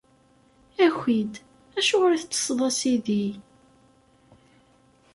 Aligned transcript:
Aki-d! 0.85 1.33
Acuɣer 1.79 2.11
i 2.13 2.19
teṭṭṣeḍ, 2.21 2.59
a 2.67 2.69
Sidi? 2.79 3.25